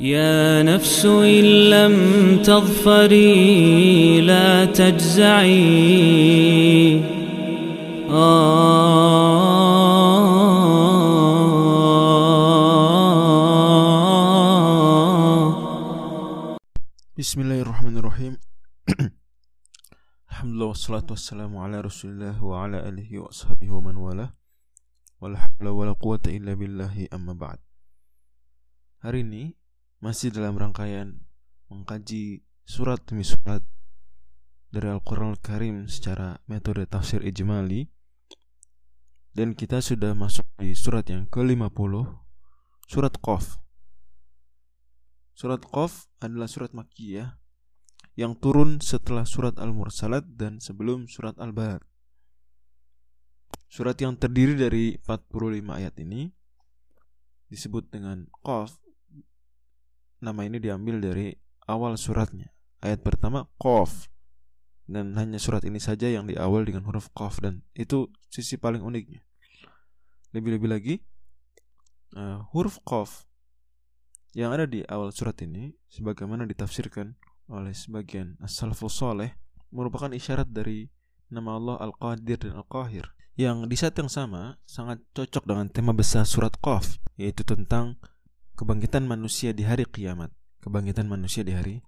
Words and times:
يا 0.00 0.62
نفس 0.62 1.06
إن 1.06 1.44
لم 1.70 1.96
تظفري 2.42 4.20
لا 4.20 4.64
تجزعي. 4.64 5.58
آه. 8.10 8.38
بسم 17.18 17.40
الله 17.40 17.60
الرحمن 17.60 17.98
الرحيم. 17.98 18.36
الحمد 20.30 20.52
لله 20.54 20.66
والصلاة 20.66 21.06
والسلام 21.10 21.56
على 21.56 21.80
رسول 21.80 22.10
الله 22.10 22.44
وعلى 22.44 22.88
آله 22.88 23.18
وأصحابه 23.18 23.70
ومن 23.70 23.96
والاه. 23.96 24.30
ولا 25.20 25.38
حول 25.38 25.68
ولا 25.68 25.92
قوة 25.92 26.22
إلا 26.26 26.54
بالله 26.54 27.08
أما 27.14 27.32
بعد. 27.34 27.58
Hari 29.02 29.22
ini 29.26 29.57
masih 29.98 30.30
dalam 30.30 30.54
rangkaian 30.54 31.18
mengkaji 31.68 32.46
surat 32.64 33.02
demi 33.04 33.26
surat 33.26 33.60
dari 34.68 34.88
Al-Quran 34.92 35.34
Al-Karim 35.34 35.88
secara 35.90 36.38
metode 36.46 36.84
tafsir 36.86 37.24
ijmali 37.24 37.88
dan 39.34 39.54
kita 39.54 39.82
sudah 39.82 40.12
masuk 40.14 40.46
di 40.58 40.74
surat 40.74 41.06
yang 41.08 41.26
ke-50 41.30 41.94
surat 42.88 43.14
Qaf 43.18 43.58
Surat 45.38 45.62
Qaf 45.62 46.10
adalah 46.18 46.50
surat 46.50 46.74
Makkiyah 46.74 47.38
yang 48.18 48.34
turun 48.34 48.82
setelah 48.82 49.22
surat 49.22 49.54
Al-Mursalat 49.54 50.26
dan 50.34 50.58
sebelum 50.58 51.06
surat 51.06 51.38
Al-Balad. 51.38 51.86
Surat 53.70 53.94
yang 54.02 54.18
terdiri 54.18 54.58
dari 54.58 54.98
45 54.98 55.62
ayat 55.70 55.94
ini 56.02 56.26
disebut 57.46 57.86
dengan 57.86 58.26
Qaf. 58.42 58.82
Nama 60.18 60.40
ini 60.46 60.58
diambil 60.58 60.98
dari 60.98 61.34
awal 61.70 61.94
suratnya. 61.94 62.50
Ayat 62.82 63.02
pertama 63.02 63.46
Qaf. 63.58 64.10
Dan 64.88 65.12
hanya 65.20 65.36
surat 65.36 65.60
ini 65.68 65.76
saja 65.76 66.08
yang 66.08 66.24
diawal 66.24 66.64
dengan 66.64 66.88
huruf 66.88 67.12
Qaf 67.12 67.44
dan 67.44 67.60
itu 67.76 68.08
sisi 68.32 68.56
paling 68.56 68.80
uniknya. 68.80 69.20
Lebih-lebih 70.32 70.68
lagi 70.68 70.94
uh, 72.16 72.48
huruf 72.56 72.80
Qaf 72.88 73.28
yang 74.32 74.52
ada 74.52 74.64
di 74.64 74.84
awal 74.88 75.12
surat 75.12 75.36
ini 75.44 75.76
sebagaimana 75.92 76.48
ditafsirkan 76.48 77.16
oleh 77.48 77.72
sebagian 77.72 78.36
as-salafus 78.44 79.00
merupakan 79.72 80.12
isyarat 80.12 80.48
dari 80.48 80.88
nama 81.32 81.56
Allah 81.56 81.76
Al-Qadir 81.80 82.48
dan 82.48 82.60
Al-Qahir 82.60 83.12
yang 83.38 83.70
di 83.70 83.76
saat 83.78 83.94
yang 83.96 84.10
sama 84.10 84.58
sangat 84.66 84.98
cocok 85.14 85.44
dengan 85.46 85.68
tema 85.70 85.92
besar 85.92 86.24
surat 86.24 86.56
Qaf 86.58 86.98
yaitu 87.16 87.44
tentang 87.44 88.00
kebangkitan 88.58 89.06
manusia 89.06 89.54
di 89.54 89.62
hari 89.62 89.86
kiamat 89.86 90.34
kebangkitan 90.58 91.06
manusia 91.06 91.46
di 91.46 91.54
hari 91.54 91.78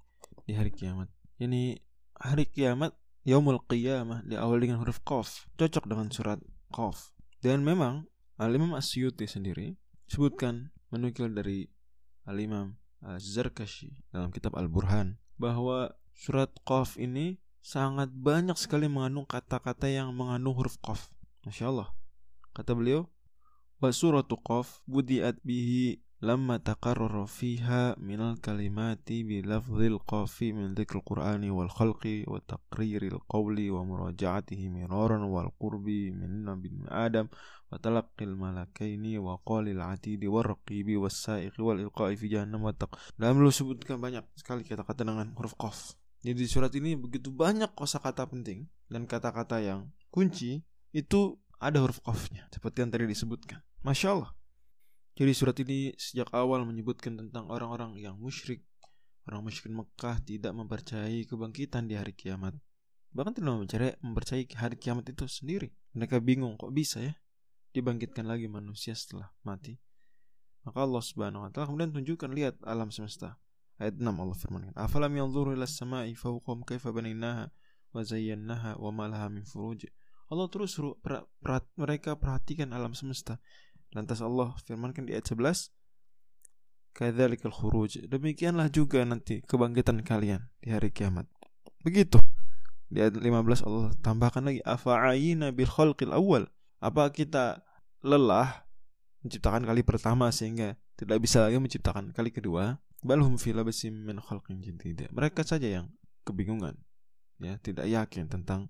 di 0.46 0.54
hari 0.54 0.70
kiamat 0.70 1.10
ini 1.42 1.82
hari 2.14 2.46
kiamat 2.46 2.94
yaumul 3.26 3.58
qiyamah 3.66 4.22
di 4.22 4.38
awal 4.38 4.62
dengan 4.62 4.78
huruf 4.78 5.02
Qaf 5.02 5.50
cocok 5.58 5.91
dengan 5.91 6.14
surat 6.14 6.38
Qaf 6.70 7.10
dan 7.42 7.66
memang 7.66 8.06
Al-Imam 8.38 8.78
Asyuti 8.78 9.26
sendiri 9.26 9.74
sebutkan 10.06 10.70
menukil 10.94 11.28
dari 11.34 11.66
Al-Imam 12.24 12.78
Az-Zarkashi 13.02 14.06
dalam 14.14 14.30
kitab 14.30 14.54
Al-Burhan 14.54 15.18
bahwa 15.36 15.91
surat 16.14 16.54
Qaf 16.62 16.94
ini 16.96 17.42
sangat 17.60 18.14
banyak 18.14 18.56
sekali 18.56 18.88
mengandung 18.88 19.28
kata-kata 19.28 19.88
yang 19.88 20.12
mengandung 20.16 20.56
huruf 20.56 20.80
Qaf. 20.80 21.12
Masya 21.44 21.72
Allah. 21.72 21.88
Kata 22.52 22.76
beliau, 22.76 23.08
wa 23.80 23.88
suratu 23.88 24.36
Qaf 24.41 24.84
budiat 24.84 25.41
bihi 25.44 26.00
lamma 26.20 26.60
taqarrara 26.60 27.24
fiha 27.24 27.96
minal 27.96 28.36
kalimati 28.36 29.24
bi 29.24 29.40
lafzil 29.40 29.96
qafi 30.04 30.52
min 30.52 30.76
dzikril 30.76 31.00
qur'ani 31.00 31.48
wal 31.48 31.72
khalqi 31.72 32.28
wa 32.28 32.36
taqriril 32.44 33.16
qawli 33.24 33.72
wa 33.72 33.80
muraja'atihi 33.88 34.68
miraran 34.68 35.24
wal 35.32 35.48
qurbi 35.56 36.12
min 36.12 36.44
nabi 36.44 36.69
adam 36.92 37.25
wa 37.72 37.81
talaqqil 37.81 38.36
malakaini 38.36 39.16
wa 39.16 39.41
qalil 39.41 39.81
atidi 39.81 40.28
wa 40.28 40.44
raqibi 40.44 41.00
was 41.00 41.16
sa'iqi 41.25 41.56
wal 41.56 41.81
ilqa'i 41.81 42.20
fi 42.20 42.28
jahannam 42.28 42.69
wa 42.69 42.76
taq. 42.76 43.00
Dalam 43.16 43.41
lu 43.41 43.48
sebutkan 43.48 43.97
banyak 43.97 44.28
sekali 44.37 44.60
kata-kata 44.69 45.08
dengan 45.08 45.32
huruf 45.41 45.56
qaf. 45.56 45.97
Jadi 46.20 46.44
surat 46.44 46.69
ini 46.76 47.00
begitu 47.00 47.32
banyak 47.32 47.72
kosakata 47.72 48.28
penting 48.28 48.69
dan 48.92 49.08
kata-kata 49.08 49.64
yang 49.64 49.88
kunci 50.12 50.60
itu 50.92 51.41
ada 51.56 51.81
huruf 51.81 52.04
qafnya. 52.04 52.44
Seperti 52.52 52.84
yang 52.84 52.92
tadi 52.92 53.08
disebutkan. 53.08 53.64
Masya 53.81 54.12
Allah 54.12 54.37
jadi 55.20 55.32
surat 55.36 55.53
ini 55.60 55.92
sejak 56.00 56.32
awal 56.32 56.64
menyebutkan 56.64 57.12
tentang 57.20 57.44
orang-orang 57.53 58.00
yang 58.00 58.16
musyrik, 58.16 58.64
orang 59.28 59.44
musyrik 59.44 59.69
Mekah 59.69 60.16
tidak 60.25 60.56
mempercayai 60.56 61.28
kebangkitan 61.28 61.84
di 61.84 61.92
hari 61.92 62.16
kiamat. 62.16 62.56
Bahkan 63.12 63.36
tidak 63.36 63.53
mempercayai, 63.53 64.00
mempercayai 64.00 64.44
hari 64.56 64.81
kiamat 64.81 65.12
itu 65.12 65.28
sendiri. 65.28 65.76
Mereka 65.92 66.25
bingung 66.25 66.56
kok 66.56 66.72
bisa 66.72 67.04
ya 67.04 67.12
dibangkitkan 67.76 68.25
lagi 68.25 68.48
manusia 68.48 68.97
setelah 68.97 69.28
mati. 69.44 69.76
Maka 70.64 70.88
Allah 70.88 71.04
Subhanahu 71.04 71.44
wa 71.44 71.50
taala 71.52 71.69
kemudian 71.69 71.92
tunjukkan 71.92 72.31
lihat 72.32 72.56
alam 72.64 72.88
semesta. 72.88 73.37
Ayat 73.76 74.00
6 74.00 74.08
Allah 74.08 74.37
firmankan, 74.41 74.72
"Afalam 74.76 75.12
yanzuru 75.12 75.52
ila 75.52 75.69
samai 75.69 76.16
fawqahum 76.16 76.64
kaifa 76.64 76.97
banaynaha 76.97 77.52
wa 77.92 78.00
zayyanaha 78.00 78.76
wa 78.76 78.88
ma 78.88 79.04
laha 79.04 79.28
min 79.28 79.44
furuj." 79.44 79.84
Allah 80.31 80.47
terus 80.47 80.78
suruh 80.78 80.94
per, 81.00 81.26
per, 81.42 81.64
mereka 81.75 82.14
perhatikan 82.14 82.70
alam 82.70 82.94
semesta 82.94 83.42
Lantas 83.90 84.22
Allah 84.22 84.54
firmankan 84.62 85.06
di 85.06 85.14
ayat 85.18 85.26
11 85.26 85.74
Kadzalikal 86.94 87.54
khuruj 87.54 88.06
Demikianlah 88.06 88.70
juga 88.70 89.02
nanti 89.02 89.42
kebangkitan 89.42 90.02
kalian 90.06 90.46
di 90.62 90.70
hari 90.70 90.94
kiamat. 90.94 91.26
Begitu. 91.82 92.22
Di 92.90 93.02
ayat 93.02 93.18
15 93.18 93.66
Allah 93.66 93.90
tambahkan 94.02 94.46
lagi 94.46 94.62
Afa'ayina 94.62 95.50
bil 95.54 95.70
khalqil 95.70 96.14
awal 96.14 96.46
Apa 96.82 97.10
kita 97.10 97.62
lelah 98.02 98.66
menciptakan 99.22 99.66
kali 99.66 99.82
pertama 99.82 100.32
sehingga 100.32 100.78
tidak 100.94 101.20
bisa 101.22 101.46
lagi 101.46 101.58
menciptakan 101.58 102.14
kali 102.14 102.30
kedua? 102.30 102.78
Balhum 103.00 103.40
fi 103.40 103.56
labasim 103.56 104.06
min 104.06 104.20
khalqin 104.20 104.60
jadid. 104.60 105.08
Mereka 105.10 105.40
saja 105.42 105.66
yang 105.66 105.86
kebingungan 106.24 106.76
ya 107.40 107.56
tidak 107.64 107.88
yakin 107.88 108.28
tentang 108.28 108.68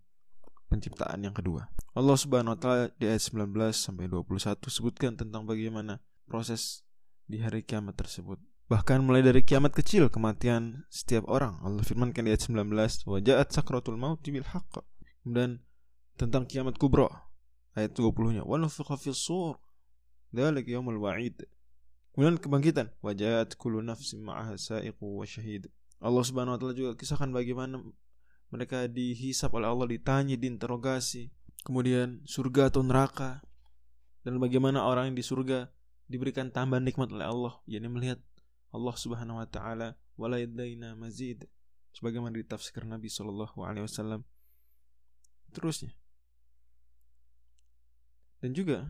penciptaan 0.70 1.26
yang 1.26 1.34
kedua 1.34 1.66
Allah 1.90 2.14
Subhanahu 2.14 2.54
wa 2.54 2.60
taala 2.62 2.84
di 3.02 3.10
ayat 3.10 3.18
19 3.34 3.50
sampai 3.74 4.06
21 4.06 4.62
sebutkan 4.70 5.18
tentang 5.18 5.42
bagaimana 5.42 5.98
proses 6.30 6.86
di 7.26 7.42
hari 7.42 7.66
kiamat 7.66 7.98
tersebut. 7.98 8.38
Bahkan 8.70 9.02
mulai 9.02 9.26
dari 9.26 9.42
kiamat 9.42 9.74
kecil 9.74 10.06
kematian 10.06 10.86
setiap 10.86 11.26
orang. 11.26 11.58
Allah 11.66 11.82
firmankan 11.82 12.22
di 12.22 12.30
ayat 12.30 12.46
19, 12.46 13.02
"Wa 13.02 13.18
ja'at 13.18 13.50
sakratul 13.50 13.98
maut 13.98 14.22
bil 14.22 14.46
haqq." 14.46 14.86
Kemudian 15.26 15.58
tentang 16.14 16.46
kiamat 16.46 16.78
kubra 16.78 17.10
ayat 17.74 17.90
20-nya, 17.98 18.46
"Wa 18.46 18.54
nufikha 18.58 18.94
fis 18.94 19.18
sur." 19.18 19.58
Dzalik 20.30 20.70
yaumul 20.70 21.02
wa'id. 21.02 21.42
Kemudian 22.14 22.38
kebangkitan, 22.38 22.94
"Wa 23.02 23.10
ja'at 23.10 23.58
kullu 23.58 23.82
nafsin 23.82 24.22
ma'aha 24.22 24.54
sa'iqu 24.54 25.02
wa 25.02 25.26
syahid." 25.26 25.66
Allah 25.98 26.22
Subhanahu 26.22 26.54
wa 26.54 26.58
taala 26.62 26.74
juga 26.78 26.94
kisahkan 26.94 27.34
bagaimana 27.34 27.82
mereka 28.50 28.90
dihisap 28.90 29.54
oleh 29.54 29.70
Allah, 29.70 29.86
ditanya, 29.86 30.34
diinterogasi, 30.34 31.30
kemudian 31.62 32.22
surga 32.26 32.74
atau 32.74 32.82
neraka? 32.82 33.42
Dan 34.26 34.36
bagaimana 34.42 34.84
orang 34.84 35.10
yang 35.10 35.16
di 35.16 35.24
surga 35.24 35.70
diberikan 36.10 36.50
tambahan 36.50 36.84
nikmat 36.84 37.14
oleh 37.14 37.26
Allah? 37.30 37.54
Yakni 37.70 37.88
melihat 37.88 38.18
Allah 38.74 38.94
Subhanahu 38.98 39.38
wa 39.38 39.48
taala 39.48 39.96
walaidaina 40.18 40.98
mazid. 40.98 41.46
Sebagaimana 41.90 42.38
ditafsir 42.38 42.86
Nabi 42.86 43.10
sallallahu 43.10 43.66
alaihi 43.66 43.86
wasallam. 43.86 44.22
Terusnya. 45.50 45.90
Dan 48.38 48.54
juga 48.54 48.86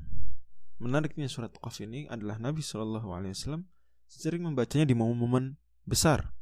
menariknya 0.80 1.28
surat 1.28 1.52
Qaf 1.60 1.80
ini 1.84 2.08
adalah 2.08 2.40
Nabi 2.40 2.64
sallallahu 2.64 3.08
alaihi 3.12 3.36
wasallam 3.36 3.68
sering 4.08 4.42
membacanya 4.42 4.88
di 4.88 4.96
momen-momen 4.96 5.60
besar 5.84 6.32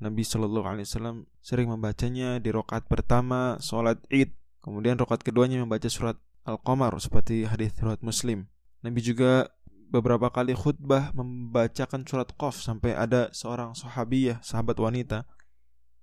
Nabi 0.00 0.24
Shallallahu 0.24 0.64
Alaihi 0.64 0.88
Wasallam 0.88 1.28
sering 1.44 1.68
membacanya 1.68 2.40
di 2.40 2.48
rokaat 2.48 2.88
pertama 2.88 3.60
sholat 3.60 4.00
id 4.08 4.32
Kemudian 4.60 5.00
rokat 5.00 5.24
keduanya 5.24 5.56
membaca 5.64 5.88
surat 5.88 6.20
Al-Qamar 6.44 6.92
seperti 7.00 7.48
hadis 7.48 7.72
riwayat 7.80 8.04
Muslim. 8.04 8.44
Nabi 8.84 9.00
juga 9.00 9.48
beberapa 9.88 10.28
kali 10.28 10.52
khutbah 10.52 11.16
membacakan 11.16 12.04
surat 12.04 12.28
Qaf 12.36 12.60
sampai 12.60 12.92
ada 12.92 13.32
seorang 13.32 13.72
sahabiyah, 13.72 14.44
sahabat 14.44 14.76
wanita 14.76 15.24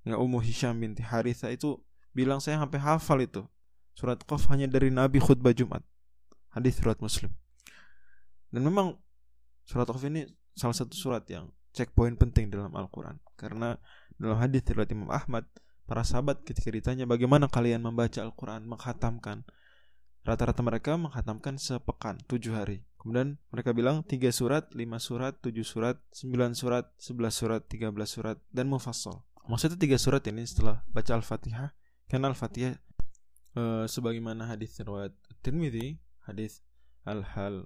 yang 0.09 0.17
Ummu 0.17 0.41
Hisham 0.41 0.81
binti 0.81 1.05
Haritha 1.05 1.53
itu 1.53 1.77
bilang 2.17 2.41
saya 2.41 2.57
sampai 2.57 2.81
hafal 2.81 3.21
itu. 3.21 3.45
Surat 3.93 4.17
Qaf 4.25 4.49
hanya 4.49 4.65
dari 4.65 4.89
Nabi 4.89 5.21
khutbah 5.21 5.53
Jumat. 5.53 5.85
Hadis 6.49 6.81
riwayat 6.81 6.97
Muslim. 6.97 7.29
Dan 8.49 8.65
memang 8.65 8.97
surat 9.69 9.85
Qaf 9.85 10.01
ini 10.01 10.25
salah 10.57 10.73
satu 10.73 10.97
surat 10.97 11.21
yang 11.29 11.53
checkpoint 11.77 12.17
penting 12.17 12.49
dalam 12.49 12.73
Al-Qur'an 12.73 13.21
karena 13.37 13.77
dalam 14.17 14.41
hadis 14.41 14.65
riwayat 14.65 14.89
Imam 14.89 15.13
Ahmad 15.13 15.45
para 15.87 16.03
sahabat 16.03 16.43
ketika 16.43 16.73
ditanya 16.73 17.07
bagaimana 17.07 17.47
kalian 17.47 17.79
membaca 17.79 18.19
Al-Quran, 18.19 18.67
menghatamkan. 18.67 19.47
Rata-rata 20.27 20.59
mereka 20.59 20.99
menghatamkan 20.99 21.55
sepekan, 21.55 22.19
tujuh 22.27 22.51
hari. 22.51 22.83
Kemudian 22.99 23.39
mereka 23.47 23.71
bilang 23.71 24.03
tiga 24.03 24.27
surat, 24.35 24.67
lima 24.75 24.99
surat, 24.99 25.39
tujuh 25.39 25.63
surat, 25.63 25.95
sembilan 26.11 26.51
surat, 26.51 26.91
sebelas 26.99 27.39
surat, 27.39 27.63
tiga 27.63 27.87
belas 27.95 28.11
surat, 28.11 28.35
dan 28.51 28.67
mufassal. 28.67 29.23
Maksudnya 29.47 29.79
tiga 29.79 29.95
surat 29.95 30.19
ini 30.27 30.43
setelah 30.43 30.83
baca 30.91 31.15
Al-Fatihah, 31.15 31.71
karena 32.11 32.27
Al-Fatihah 32.35 32.75
e, 33.55 33.87
sebagaimana 33.87 34.51
hadis 34.51 34.75
riwayat 34.75 35.15
Tirmidzi, 35.39 35.95
hadis 36.27 36.59
Al-Hal 37.07 37.63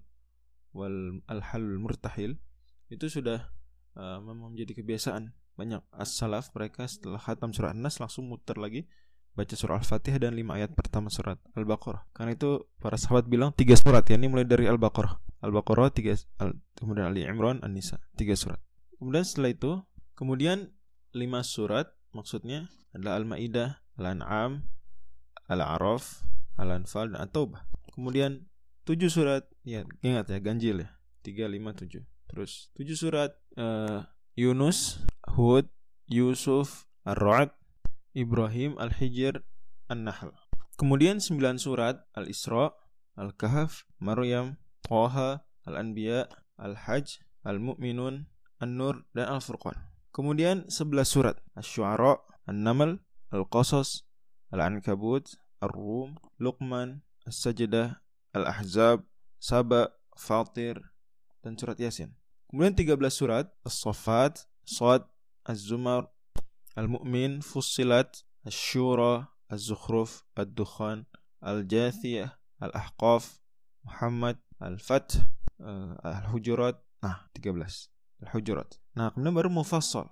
wal 0.78 1.26
Al-Hal 1.26 1.66
Murtahil 1.82 2.38
itu 2.94 3.10
sudah 3.10 3.50
e, 3.96 4.04
memang 4.24 4.54
menjadi 4.56 4.84
kebiasaan 4.84 5.32
banyak 5.56 5.84
as-salaf 5.94 6.50
mereka 6.56 6.88
setelah 6.88 7.20
khatam 7.20 7.52
surah 7.52 7.76
An-Nas 7.76 8.00
langsung 8.00 8.28
muter 8.32 8.58
lagi 8.58 8.88
baca 9.32 9.56
surah 9.56 9.80
Al-Fatihah 9.80 10.20
dan 10.20 10.36
lima 10.36 10.60
ayat 10.60 10.76
pertama 10.76 11.08
surat 11.08 11.40
Al-Baqarah. 11.56 12.04
Karena 12.12 12.36
itu 12.36 12.68
para 12.84 13.00
sahabat 13.00 13.32
bilang 13.32 13.56
tiga 13.56 13.80
surat 13.80 14.04
ya, 14.08 14.20
ini 14.20 14.28
mulai 14.28 14.44
dari 14.44 14.68
Al-Baqarah. 14.68 15.42
Al-Baqarah 15.42 15.90
tiga, 15.96 16.14
al, 16.38 16.60
kemudian 16.76 17.10
Ali 17.10 17.24
Imran, 17.24 17.64
An-Nisa, 17.64 17.98
tiga 18.20 18.36
surat. 18.36 18.60
Kemudian 19.00 19.24
setelah 19.24 19.52
itu, 19.56 19.72
kemudian 20.14 20.76
lima 21.16 21.42
surat 21.42 21.90
maksudnya 22.12 22.68
adalah 22.92 23.24
Al-Maidah, 23.24 23.82
Al-An'am, 23.98 24.68
Al-A'raf, 25.48 26.28
Al-Anfal 26.60 27.16
dan 27.16 27.24
At-Taubah. 27.24 27.66
Kemudian 27.96 28.52
tujuh 28.84 29.08
surat, 29.08 29.48
ya 29.64 29.88
ingat 30.04 30.28
ya 30.28 30.40
ganjil 30.44 30.84
ya, 30.84 30.90
tiga 31.24 31.48
lima 31.48 31.72
tujuh. 31.72 32.04
Terus 32.32 32.72
tujuh 32.80 32.96
surat 32.96 33.36
uh, 33.60 34.08
Yunus, 34.40 35.04
Hud, 35.36 35.68
Yusuf, 36.08 36.88
Ar-Ra'd, 37.04 37.52
Ibrahim, 38.16 38.80
Al-Hijr, 38.80 39.44
An-Nahl. 39.92 40.32
Kemudian 40.80 41.20
sembilan 41.20 41.60
surat 41.60 42.08
Al-Isra, 42.16 42.72
Al-Kahf, 43.20 43.84
Maryam, 44.00 44.56
Taha, 44.88 45.44
Al-Anbiya, 45.68 46.32
Al-Hajj, 46.56 47.20
Al-Mu'minun, 47.44 48.32
An-Nur, 48.64 49.04
dan 49.12 49.28
Al-Furqan. 49.28 49.76
Kemudian 50.16 50.72
sebelas 50.72 51.12
surat 51.12 51.36
Asy-Syu'ara, 51.60 52.24
An-Naml, 52.48 53.04
Al-Qasas, 53.36 54.08
Al-Ankabut, 54.56 55.36
Ar-Rum, 55.60 56.16
Luqman, 56.40 57.04
As-Sajdah, 57.28 58.00
Al-Ahzab, 58.32 59.04
Saba, 59.36 59.92
Fatir, 60.16 60.80
dan 61.44 61.60
surat 61.60 61.76
Yasin. 61.76 62.21
Kemudian 62.52 62.76
13 62.76 63.08
surat 63.16 63.48
As-Saffat, 63.64 64.44
Sad, 64.68 65.08
Az-Zumar, 65.48 66.12
Al-Mu'min, 66.76 67.40
Fussilat, 67.40 68.28
Ash-Shura, 68.44 69.32
Az-Zukhruf, 69.48 70.28
Ad-Dukhan, 70.36 71.08
Al-Jathiyah, 71.40 72.36
Al-Ahqaf, 72.60 73.40
Muhammad, 73.88 74.36
Al-Fath, 74.60 75.24
uh, 75.64 75.96
Al-Hujurat. 76.04 76.76
Nah, 77.00 77.24
13. 77.40 77.88
Al-Hujurat. 78.28 78.68
Nah, 79.00 79.16
kemudian 79.16 79.32
baru 79.32 79.50
mufassal. 79.50 80.12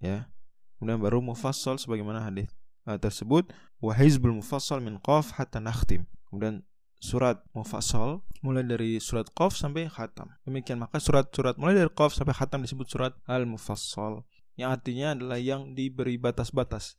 Ya. 0.00 0.32
Kemudian 0.80 0.98
baru 0.98 1.20
mufassal 1.20 1.76
sebagaimana 1.76 2.24
hadis 2.24 2.48
uh, 2.88 2.96
tersebut 2.96 3.52
wa 3.78 3.92
hizbul 3.92 4.34
mufassal 4.40 4.80
min 4.80 4.96
qaf 5.04 5.36
hatta 5.36 5.60
nakhtim. 5.60 6.08
Kemudian 6.32 6.64
surat 7.04 7.44
mufassal 7.52 8.24
mulai 8.40 8.64
dari 8.64 8.96
surat 8.96 9.28
qaf 9.36 9.52
sampai 9.52 9.92
khatam. 9.92 10.32
Demikian 10.48 10.80
maka 10.80 10.96
surat-surat 10.96 11.60
mulai 11.60 11.76
dari 11.76 11.92
qaf 11.92 12.16
sampai 12.16 12.32
khatam 12.32 12.64
disebut 12.64 12.88
surat 12.88 13.12
al-mufassal 13.28 14.24
yang 14.56 14.70
artinya 14.72 15.12
adalah 15.12 15.36
yang 15.36 15.76
diberi 15.76 16.16
batas-batas. 16.16 16.96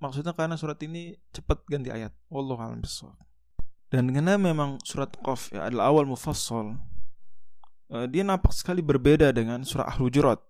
Maksudnya 0.00 0.32
karena 0.32 0.56
surat 0.56 0.80
ini 0.80 1.14
cepat 1.30 1.60
ganti 1.68 1.92
ayat. 1.92 2.10
Wallahu 2.32 2.56
a'lam 2.56 2.80
Dan 3.92 4.10
karena 4.10 4.40
memang 4.40 4.80
surat 4.80 5.12
Qaf 5.20 5.52
ya, 5.52 5.68
adalah 5.68 5.92
awal 5.92 6.08
mufassal, 6.08 6.80
uh, 7.92 8.06
dia 8.08 8.24
nampak 8.24 8.56
sekali 8.56 8.80
berbeda 8.80 9.28
dengan 9.36 9.60
surah 9.62 9.92
Al-Hujurat. 9.92 10.40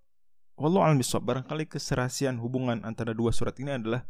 Wallahu 0.55 0.87
a'lam 0.87 1.03
Barangkali 1.03 1.67
keserasian 1.67 2.39
hubungan 2.39 2.87
antara 2.87 3.11
dua 3.11 3.35
surat 3.35 3.59
ini 3.59 3.75
adalah 3.75 4.07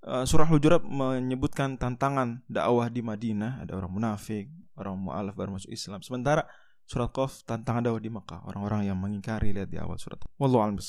surah 0.00 0.48
Al-Hujurat 0.48 0.80
menyebutkan 0.80 1.76
tantangan 1.76 2.40
dakwah 2.48 2.88
di 2.88 3.04
Madinah, 3.04 3.64
ada 3.64 3.76
orang 3.76 3.92
munafik, 3.92 4.48
orang 4.80 4.96
mu'alaf 4.96 5.36
baru 5.36 5.60
masuk 5.60 5.68
Islam. 5.68 6.00
Sementara 6.00 6.48
surat 6.88 7.12
Qaf 7.12 7.44
tantangan 7.44 7.84
dakwah 7.84 8.00
di 8.00 8.10
Makkah, 8.10 8.48
orang-orang 8.48 8.88
yang 8.88 8.96
mengingkari 8.96 9.52
lihat 9.52 9.68
di 9.68 9.76
awal 9.76 10.00
surat. 10.00 10.18
Wallahu 10.40 10.64
a'lam 10.64 10.80